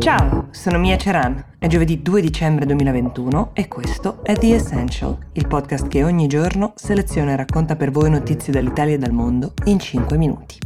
Ciao, 0.00 0.48
sono 0.50 0.78
Mia 0.78 0.96
Ceran. 0.96 1.56
È 1.58 1.66
giovedì 1.66 2.00
2 2.00 2.22
dicembre 2.22 2.64
2021 2.64 3.50
e 3.52 3.68
questo 3.68 4.24
è 4.24 4.34
The 4.34 4.54
Essential, 4.54 5.14
il 5.32 5.46
podcast 5.46 5.88
che 5.88 6.02
ogni 6.02 6.26
giorno 6.26 6.72
seleziona 6.74 7.32
e 7.32 7.36
racconta 7.36 7.76
per 7.76 7.90
voi 7.90 8.08
notizie 8.08 8.50
dall'Italia 8.50 8.94
e 8.94 8.98
dal 8.98 9.12
mondo 9.12 9.52
in 9.64 9.78
5 9.78 10.16
minuti. 10.16 10.56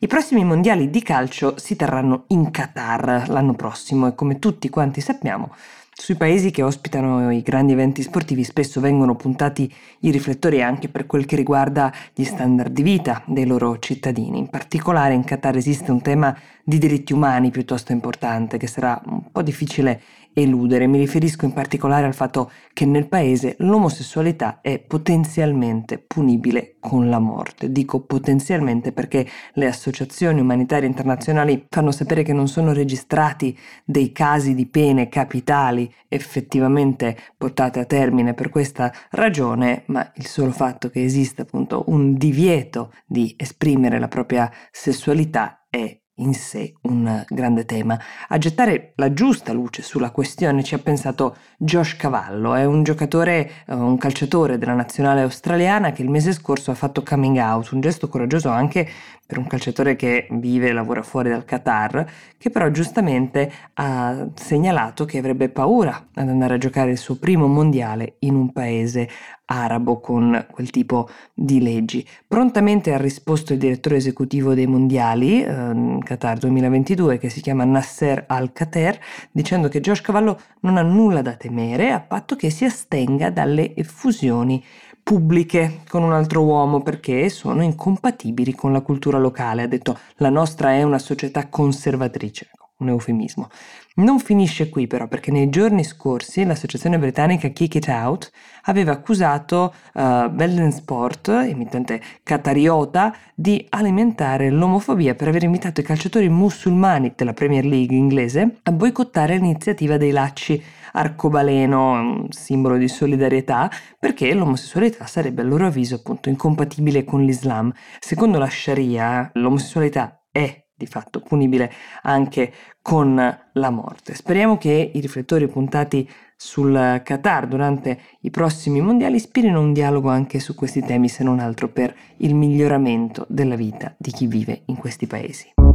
I 0.00 0.06
prossimi 0.08 0.44
mondiali 0.44 0.90
di 0.90 1.00
calcio 1.00 1.56
si 1.56 1.76
terranno 1.76 2.24
in 2.28 2.50
Qatar 2.50 3.28
l'anno 3.28 3.54
prossimo 3.54 4.08
e 4.08 4.16
come 4.16 4.40
tutti 4.40 4.68
quanti 4.68 5.00
sappiamo 5.00 5.54
sui 6.00 6.14
paesi 6.14 6.52
che 6.52 6.62
ospitano 6.62 7.32
i 7.32 7.42
grandi 7.42 7.72
eventi 7.72 8.02
sportivi 8.02 8.44
spesso 8.44 8.80
vengono 8.80 9.16
puntati 9.16 9.70
i 10.00 10.12
riflettori 10.12 10.62
anche 10.62 10.88
per 10.88 11.06
quel 11.06 11.26
che 11.26 11.34
riguarda 11.34 11.92
gli 12.14 12.22
standard 12.22 12.72
di 12.72 12.82
vita 12.82 13.24
dei 13.26 13.44
loro 13.44 13.80
cittadini. 13.80 14.38
In 14.38 14.48
particolare 14.48 15.14
in 15.14 15.24
Qatar 15.24 15.56
esiste 15.56 15.90
un 15.90 16.00
tema 16.00 16.38
di 16.62 16.78
diritti 16.78 17.12
umani 17.12 17.50
piuttosto 17.50 17.90
importante 17.90 18.58
che 18.58 18.68
sarà 18.68 19.02
un 19.06 19.32
po' 19.32 19.42
difficile 19.42 20.00
eludere. 20.40 20.86
Mi 20.86 20.98
riferisco 20.98 21.44
in 21.44 21.52
particolare 21.52 22.06
al 22.06 22.14
fatto 22.14 22.50
che 22.72 22.86
nel 22.86 23.08
paese 23.08 23.56
l'omosessualità 23.58 24.60
è 24.60 24.78
potenzialmente 24.78 25.98
punibile 25.98 26.76
con 26.80 27.08
la 27.08 27.18
morte. 27.18 27.70
Dico 27.70 28.00
potenzialmente 28.00 28.92
perché 28.92 29.26
le 29.54 29.66
associazioni 29.66 30.40
umanitarie 30.40 30.88
internazionali 30.88 31.66
fanno 31.68 31.90
sapere 31.90 32.22
che 32.22 32.32
non 32.32 32.48
sono 32.48 32.72
registrati 32.72 33.56
dei 33.84 34.12
casi 34.12 34.54
di 34.54 34.66
pene 34.66 35.08
capitali 35.08 35.92
effettivamente 36.08 37.16
portate 37.36 37.80
a 37.80 37.84
termine 37.84 38.34
per 38.34 38.48
questa 38.48 38.92
ragione, 39.10 39.82
ma 39.86 40.10
il 40.16 40.26
solo 40.26 40.50
fatto 40.50 40.88
che 40.88 41.02
esista 41.02 41.42
appunto 41.42 41.84
un 41.88 42.14
divieto 42.14 42.92
di 43.06 43.34
esprimere 43.36 43.98
la 43.98 44.08
propria 44.08 44.50
sessualità 44.70 45.66
è 45.68 46.00
in 46.18 46.34
sé 46.34 46.74
un 46.82 47.24
grande 47.28 47.64
tema. 47.64 47.98
A 48.28 48.38
gettare 48.38 48.92
la 48.96 49.12
giusta 49.12 49.52
luce 49.52 49.82
sulla 49.82 50.10
questione 50.10 50.62
ci 50.62 50.74
ha 50.74 50.78
pensato 50.78 51.36
Josh 51.56 51.96
Cavallo, 51.96 52.54
è 52.54 52.64
un 52.64 52.82
giocatore, 52.82 53.50
eh, 53.66 53.74
un 53.74 53.98
calciatore 53.98 54.58
della 54.58 54.74
nazionale 54.74 55.22
australiana 55.22 55.92
che 55.92 56.02
il 56.02 56.10
mese 56.10 56.32
scorso 56.32 56.70
ha 56.70 56.74
fatto 56.74 57.02
coming 57.02 57.36
out, 57.38 57.70
un 57.70 57.80
gesto 57.80 58.08
coraggioso 58.08 58.48
anche 58.48 58.88
per 59.26 59.36
un 59.36 59.46
calciatore 59.46 59.94
che 59.94 60.26
vive 60.30 60.68
e 60.68 60.72
lavora 60.72 61.02
fuori 61.02 61.28
dal 61.28 61.44
Qatar, 61.44 62.10
che 62.38 62.48
però 62.48 62.70
giustamente 62.70 63.52
ha 63.74 64.26
segnalato 64.34 65.04
che 65.04 65.18
avrebbe 65.18 65.50
paura 65.50 66.08
ad 66.14 66.28
andare 66.28 66.54
a 66.54 66.58
giocare 66.58 66.92
il 66.92 66.96
suo 66.96 67.16
primo 67.16 67.46
mondiale 67.46 68.16
in 68.20 68.34
un 68.34 68.52
paese 68.52 69.08
arabo 69.50 70.00
con 70.00 70.46
quel 70.50 70.70
tipo 70.70 71.08
di 71.32 71.60
leggi. 71.60 72.06
Prontamente 72.26 72.92
ha 72.92 72.98
risposto 72.98 73.52
il 73.52 73.58
direttore 73.58 73.96
esecutivo 73.96 74.54
dei 74.54 74.66
mondiali 74.66 75.42
eh, 75.42 75.98
Qatar 76.02 76.38
2022 76.38 77.18
che 77.18 77.28
si 77.28 77.40
chiama 77.40 77.64
Nasser 77.64 78.24
Al-Qatar 78.26 78.98
dicendo 79.30 79.68
che 79.68 79.80
Josh 79.80 80.00
Cavallo 80.00 80.38
non 80.60 80.76
ha 80.76 80.82
nulla 80.82 81.22
da 81.22 81.34
temere 81.34 81.90
a 81.90 82.00
patto 82.00 82.36
che 82.36 82.50
si 82.50 82.64
astenga 82.64 83.30
dalle 83.30 83.74
effusioni 83.74 84.62
pubbliche 85.02 85.80
con 85.88 86.02
un 86.02 86.12
altro 86.12 86.42
uomo 86.42 86.82
perché 86.82 87.30
sono 87.30 87.62
incompatibili 87.62 88.54
con 88.54 88.72
la 88.72 88.82
cultura 88.82 89.16
locale. 89.16 89.62
Ha 89.62 89.66
detto 89.66 89.98
la 90.16 90.28
nostra 90.28 90.72
è 90.72 90.82
una 90.82 90.98
società 90.98 91.48
conservatrice, 91.48 92.50
un 92.78 92.88
eufemismo. 92.88 93.48
Non 93.96 94.20
finisce 94.20 94.68
qui 94.68 94.86
però 94.86 95.08
perché 95.08 95.30
nei 95.30 95.48
giorni 95.48 95.82
scorsi 95.82 96.44
l'associazione 96.44 96.98
britannica 96.98 97.48
Kick 97.48 97.74
It 97.76 97.88
Out 97.88 98.30
aveva 98.64 98.92
accusato 98.92 99.74
uh, 99.94 100.28
Belden 100.30 100.70
Sport, 100.70 101.28
emittente 101.28 102.00
catariota, 102.22 103.14
di 103.34 103.66
alimentare 103.70 104.50
l'omofobia 104.50 105.14
per 105.14 105.28
aver 105.28 105.42
invitato 105.42 105.80
i 105.80 105.84
calciatori 105.84 106.28
musulmani 106.28 107.12
della 107.16 107.32
Premier 107.32 107.64
League 107.64 107.96
inglese 107.96 108.58
a 108.62 108.72
boicottare 108.72 109.36
l'iniziativa 109.36 109.96
dei 109.96 110.12
lacci 110.12 110.62
arcobaleno, 110.92 111.92
un 111.92 112.26
simbolo 112.30 112.76
di 112.76 112.88
solidarietà, 112.88 113.70
perché 113.98 114.32
l'omosessualità 114.32 115.06
sarebbe 115.06 115.42
a 115.42 115.44
loro 115.44 115.66
avviso 115.66 115.96
appunto 115.96 116.28
incompatibile 116.28 117.04
con 117.04 117.24
l'Islam. 117.24 117.72
Secondo 117.98 118.38
la 118.38 118.48
Sharia, 118.48 119.30
l'omosessualità 119.34 120.24
è 120.30 120.66
di 120.78 120.86
fatto 120.86 121.20
punibile 121.20 121.70
anche 122.02 122.52
con 122.80 123.16
la 123.52 123.70
morte. 123.70 124.14
Speriamo 124.14 124.56
che 124.56 124.92
i 124.94 125.00
riflettori 125.00 125.48
puntati 125.48 126.08
sul 126.36 127.00
Qatar 127.04 127.48
durante 127.48 127.98
i 128.20 128.30
prossimi 128.30 128.80
mondiali 128.80 129.16
ispirino 129.16 129.60
un 129.60 129.72
dialogo 129.72 130.08
anche 130.08 130.38
su 130.38 130.54
questi 130.54 130.82
temi, 130.82 131.08
se 131.08 131.24
non 131.24 131.40
altro 131.40 131.68
per 131.68 131.94
il 132.18 132.34
miglioramento 132.34 133.26
della 133.28 133.56
vita 133.56 133.92
di 133.98 134.12
chi 134.12 134.28
vive 134.28 134.62
in 134.66 134.76
questi 134.76 135.06
paesi. 135.06 135.67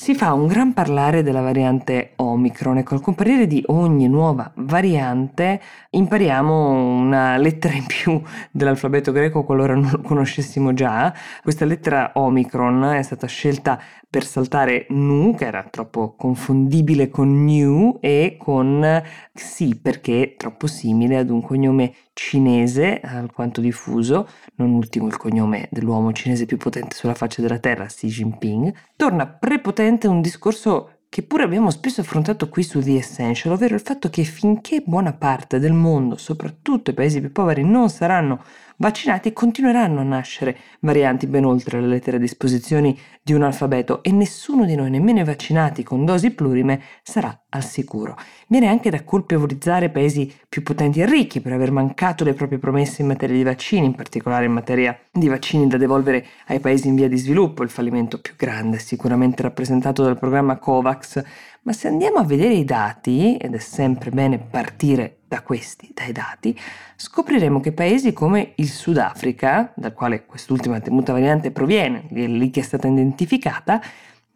Si 0.00 0.14
fa 0.14 0.32
un 0.32 0.46
gran 0.46 0.74
parlare 0.74 1.24
della 1.24 1.40
variante 1.40 2.12
Omicron 2.14 2.78
e 2.78 2.82
col 2.84 3.00
comparire 3.00 3.48
di 3.48 3.60
ogni 3.66 4.06
nuova 4.06 4.48
variante 4.54 5.60
impariamo 5.90 6.70
una 7.00 7.36
lettera 7.36 7.74
in 7.74 7.84
più 7.84 8.22
dell'alfabeto 8.52 9.10
greco 9.10 9.42
qualora 9.42 9.74
non 9.74 9.90
lo 9.90 10.00
conoscessimo 10.00 10.72
già. 10.72 11.12
Questa 11.42 11.64
lettera 11.64 12.12
Omicron 12.14 12.84
è 12.94 13.02
stata 13.02 13.26
scelta 13.26 13.80
per 14.08 14.24
saltare 14.24 14.86
Nu, 14.90 15.34
che 15.34 15.46
era 15.46 15.66
troppo 15.68 16.14
confondibile 16.16 17.10
con 17.10 17.44
New, 17.44 17.98
e 18.00 18.36
con 18.38 19.02
Xi, 19.34 19.80
perché 19.80 20.22
è 20.22 20.36
troppo 20.36 20.68
simile 20.68 21.16
ad 21.16 21.28
un 21.28 21.42
cognome 21.42 21.92
cinese 22.18 22.98
alquanto 23.00 23.60
diffuso, 23.60 24.28
non 24.56 24.72
ultimo 24.72 25.06
il 25.06 25.16
cognome 25.16 25.68
dell'uomo 25.70 26.12
cinese 26.12 26.46
più 26.46 26.56
potente 26.56 26.96
sulla 26.96 27.14
faccia 27.14 27.40
della 27.40 27.60
terra, 27.60 27.86
Xi 27.86 28.08
Jinping, 28.08 28.74
torna 28.96 29.28
prepotente 29.28 30.08
un 30.08 30.20
discorso 30.20 30.94
che 31.08 31.22
pure 31.22 31.44
abbiamo 31.44 31.70
spesso 31.70 32.00
affrontato 32.00 32.48
qui 32.48 32.64
su 32.64 32.80
The 32.80 32.96
Essential, 32.96 33.54
ovvero 33.54 33.76
il 33.76 33.80
fatto 33.80 34.10
che 34.10 34.24
finché 34.24 34.82
buona 34.84 35.12
parte 35.12 35.60
del 35.60 35.72
mondo, 35.72 36.16
soprattutto 36.16 36.90
i 36.90 36.94
paesi 36.94 37.20
più 37.20 37.30
poveri, 37.30 37.62
non 37.62 37.88
saranno 37.88 38.42
vaccinati, 38.78 39.32
continueranno 39.32 40.00
a 40.00 40.04
nascere 40.04 40.56
varianti 40.80 41.26
ben 41.26 41.44
oltre 41.44 41.80
le 41.80 41.86
lettere 41.86 42.16
a 42.16 42.20
disposizione 42.20 42.96
di 43.22 43.32
un 43.34 43.42
alfabeto 43.42 44.02
e 44.02 44.10
nessuno 44.10 44.64
di 44.64 44.74
noi, 44.74 44.90
nemmeno 44.90 45.20
i 45.20 45.24
vaccinati 45.24 45.82
con 45.82 46.04
dosi 46.04 46.30
plurime, 46.30 46.80
sarà 47.02 47.44
al 47.50 47.64
sicuro. 47.64 48.16
Viene 48.46 48.68
anche 48.68 48.90
da 48.90 49.04
colpevolizzare 49.04 49.90
paesi 49.90 50.32
più 50.48 50.62
potenti 50.62 51.00
e 51.00 51.06
ricchi 51.06 51.40
per 51.40 51.52
aver 51.52 51.70
mancato 51.70 52.24
le 52.24 52.34
proprie 52.34 52.58
promesse 52.58 53.02
in 53.02 53.08
materia 53.08 53.36
di 53.36 53.42
vaccini, 53.42 53.86
in 53.86 53.94
particolare 53.94 54.46
in 54.46 54.52
materia 54.52 54.98
di 55.12 55.28
vaccini 55.28 55.66
da 55.66 55.76
devolvere 55.76 56.24
ai 56.46 56.60
paesi 56.60 56.88
in 56.88 56.94
via 56.94 57.08
di 57.08 57.16
sviluppo, 57.16 57.62
il 57.62 57.70
fallimento 57.70 58.20
più 58.20 58.34
grande 58.36 58.78
sicuramente 58.78 59.42
rappresentato 59.42 60.02
dal 60.02 60.18
programma 60.18 60.56
COVAX, 60.56 61.22
ma 61.68 61.74
se 61.74 61.86
andiamo 61.86 62.16
a 62.16 62.24
vedere 62.24 62.54
i 62.54 62.64
dati, 62.64 63.36
ed 63.36 63.54
è 63.54 63.58
sempre 63.58 64.08
bene 64.08 64.38
partire 64.38 65.18
da 65.28 65.42
questi, 65.42 65.90
dai 65.92 66.12
dati, 66.12 66.58
scopriremo 66.96 67.60
che 67.60 67.72
paesi 67.72 68.14
come 68.14 68.52
il 68.54 68.70
Sudafrica, 68.70 69.74
dal 69.76 69.92
quale 69.92 70.24
quest'ultima 70.24 70.80
temuta 70.80 71.12
variante 71.12 71.50
proviene, 71.50 72.06
lì 72.08 72.48
che 72.48 72.60
è 72.60 72.62
stata 72.62 72.88
identificata, 72.88 73.82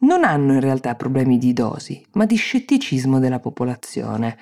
non 0.00 0.24
hanno 0.24 0.52
in 0.52 0.60
realtà 0.60 0.94
problemi 0.94 1.38
di 1.38 1.54
dosi, 1.54 2.04
ma 2.12 2.26
di 2.26 2.36
scetticismo 2.36 3.18
della 3.18 3.38
popolazione. 3.38 4.36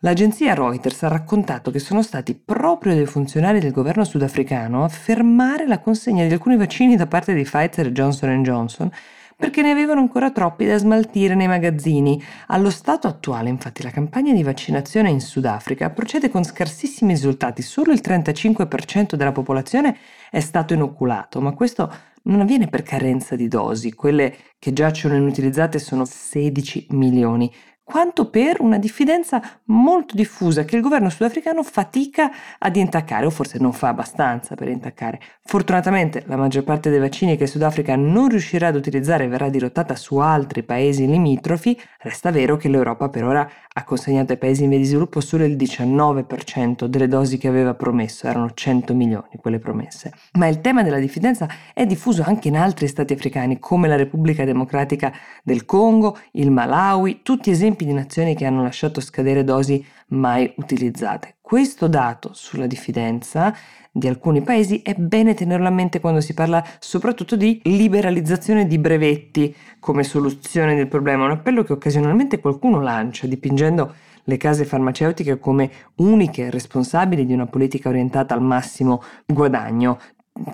L'agenzia 0.00 0.54
Reuters 0.54 1.04
ha 1.04 1.08
raccontato 1.08 1.70
che 1.70 1.78
sono 1.78 2.02
stati 2.02 2.34
proprio 2.34 2.94
dei 2.94 3.06
funzionari 3.06 3.60
del 3.60 3.70
governo 3.70 4.02
sudafricano 4.02 4.82
a 4.82 4.88
fermare 4.88 5.68
la 5.68 5.78
consegna 5.78 6.26
di 6.26 6.32
alcuni 6.32 6.56
vaccini 6.56 6.96
da 6.96 7.06
parte 7.06 7.34
di 7.34 7.44
Pfizer 7.44 7.86
e 7.86 7.92
Johnson 7.92 8.42
Johnson 8.42 8.90
perché 9.36 9.62
ne 9.62 9.70
avevano 9.70 10.00
ancora 10.00 10.30
troppi 10.30 10.66
da 10.66 10.78
smaltire 10.78 11.34
nei 11.34 11.48
magazzini. 11.48 12.22
Allo 12.48 12.70
stato 12.70 13.06
attuale, 13.06 13.48
infatti, 13.48 13.82
la 13.82 13.90
campagna 13.90 14.32
di 14.32 14.42
vaccinazione 14.42 15.10
in 15.10 15.20
Sudafrica 15.20 15.90
procede 15.90 16.30
con 16.30 16.44
scarsissimi 16.44 17.12
risultati. 17.12 17.62
Solo 17.62 17.92
il 17.92 18.00
35% 18.02 19.14
della 19.14 19.32
popolazione 19.32 19.96
è 20.30 20.40
stato 20.40 20.74
inoculato, 20.74 21.40
ma 21.40 21.52
questo 21.52 21.92
non 22.24 22.40
avviene 22.40 22.68
per 22.68 22.82
carenza 22.82 23.36
di 23.36 23.48
dosi. 23.48 23.94
Quelle 23.94 24.34
che 24.58 24.72
giacciono 24.72 25.14
inutilizzate 25.14 25.78
sono 25.78 26.04
16 26.04 26.86
milioni 26.90 27.50
quanto 27.84 28.30
per 28.30 28.60
una 28.60 28.78
diffidenza 28.78 29.42
molto 29.64 30.14
diffusa 30.14 30.64
che 30.64 30.76
il 30.76 30.82
governo 30.82 31.10
sudafricano 31.10 31.62
fatica 31.62 32.30
ad 32.58 32.76
intaccare, 32.76 33.26
o 33.26 33.30
forse 33.30 33.58
non 33.58 33.72
fa 33.72 33.88
abbastanza 33.88 34.54
per 34.54 34.68
intaccare. 34.68 35.20
Fortunatamente 35.44 36.22
la 36.26 36.36
maggior 36.36 36.64
parte 36.64 36.90
dei 36.90 36.98
vaccini 36.98 37.36
che 37.36 37.46
Sudafrica 37.46 37.96
non 37.96 38.28
riuscirà 38.28 38.68
ad 38.68 38.76
utilizzare 38.76 39.28
verrà 39.28 39.48
dirottata 39.48 39.96
su 39.96 40.16
altri 40.16 40.62
paesi 40.62 41.06
limitrofi, 41.06 41.78
resta 41.98 42.30
vero 42.30 42.56
che 42.56 42.68
l'Europa 42.68 43.08
per 43.08 43.24
ora 43.24 43.50
ha 43.74 43.84
consegnato 43.84 44.32
ai 44.32 44.38
paesi 44.38 44.64
in 44.64 44.70
via 44.70 44.78
di 44.78 44.84
sviluppo 44.84 45.20
solo 45.20 45.44
il 45.44 45.56
19% 45.56 46.84
delle 46.84 47.08
dosi 47.08 47.38
che 47.38 47.48
aveva 47.48 47.74
promesso, 47.74 48.26
erano 48.26 48.52
100 48.52 48.94
milioni 48.94 49.30
quelle 49.40 49.58
promesse. 49.58 50.12
Ma 50.32 50.46
il 50.46 50.60
tema 50.60 50.82
della 50.82 50.98
diffidenza 50.98 51.48
è 51.74 51.84
diffuso 51.86 52.22
anche 52.22 52.48
in 52.48 52.56
altri 52.56 52.86
stati 52.86 53.12
africani 53.12 53.58
come 53.58 53.88
la 53.88 53.96
Repubblica 53.96 54.44
Democratica 54.44 55.12
del 55.42 55.64
Congo, 55.64 56.18
il 56.32 56.50
Malawi, 56.50 57.20
tutti 57.22 57.50
esempi 57.72 57.84
di 57.84 57.92
nazioni 57.92 58.34
che 58.34 58.44
hanno 58.44 58.62
lasciato 58.62 59.00
scadere 59.00 59.44
dosi 59.44 59.84
mai 60.08 60.52
utilizzate. 60.56 61.36
Questo 61.40 61.88
dato 61.88 62.30
sulla 62.34 62.66
diffidenza 62.66 63.54
di 63.90 64.08
alcuni 64.08 64.42
paesi 64.42 64.80
è 64.82 64.94
bene 64.94 65.34
tenerlo 65.34 65.66
a 65.66 65.70
mente 65.70 66.00
quando 66.00 66.20
si 66.20 66.34
parla 66.34 66.64
soprattutto 66.78 67.36
di 67.36 67.60
liberalizzazione 67.64 68.66
di 68.66 68.78
brevetti 68.78 69.54
come 69.80 70.02
soluzione 70.02 70.74
del 70.74 70.88
problema, 70.88 71.24
un 71.24 71.32
appello 71.32 71.62
che 71.62 71.72
occasionalmente 71.72 72.40
qualcuno 72.40 72.80
lancia 72.80 73.26
dipingendo 73.26 73.94
le 74.24 74.36
case 74.36 74.64
farmaceutiche 74.64 75.38
come 75.38 75.70
uniche 75.96 76.48
responsabili 76.48 77.26
di 77.26 77.32
una 77.32 77.46
politica 77.46 77.88
orientata 77.88 78.34
al 78.34 78.42
massimo 78.42 79.02
guadagno 79.26 79.98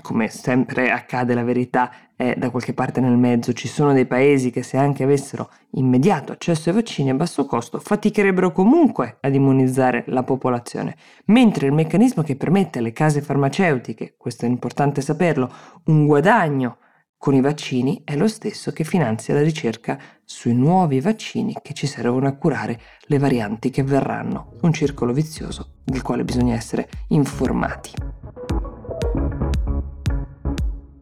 come 0.02 0.28
sempre 0.28 0.90
accade, 0.90 1.34
la 1.34 1.44
verità 1.44 1.90
è 2.16 2.34
da 2.36 2.50
qualche 2.50 2.74
parte 2.74 3.00
nel 3.00 3.16
mezzo. 3.16 3.52
Ci 3.52 3.68
sono 3.68 3.92
dei 3.92 4.06
paesi 4.06 4.50
che 4.50 4.62
se 4.62 4.76
anche 4.76 5.04
avessero 5.04 5.50
immediato 5.72 6.32
accesso 6.32 6.68
ai 6.68 6.74
vaccini 6.74 7.10
a 7.10 7.14
basso 7.14 7.46
costo 7.46 7.78
faticherebbero 7.78 8.52
comunque 8.52 9.18
ad 9.20 9.34
immunizzare 9.34 10.04
la 10.08 10.24
popolazione, 10.24 10.96
mentre 11.26 11.66
il 11.66 11.72
meccanismo 11.72 12.22
che 12.22 12.36
permette 12.36 12.80
alle 12.80 12.92
case 12.92 13.22
farmaceutiche, 13.22 14.14
questo 14.16 14.46
è 14.46 14.48
importante 14.48 15.00
saperlo, 15.00 15.50
un 15.84 16.06
guadagno 16.06 16.78
con 17.16 17.34
i 17.34 17.40
vaccini 17.40 18.02
è 18.04 18.14
lo 18.14 18.28
stesso 18.28 18.70
che 18.70 18.84
finanzia 18.84 19.34
la 19.34 19.42
ricerca 19.42 19.98
sui 20.24 20.54
nuovi 20.54 21.00
vaccini 21.00 21.56
che 21.60 21.74
ci 21.74 21.88
servono 21.88 22.28
a 22.28 22.36
curare 22.36 22.80
le 23.06 23.18
varianti 23.18 23.70
che 23.70 23.82
verranno. 23.82 24.52
Un 24.62 24.72
circolo 24.72 25.12
vizioso 25.12 25.78
del 25.84 26.02
quale 26.02 26.22
bisogna 26.22 26.54
essere 26.54 26.88
informati. 27.08 27.90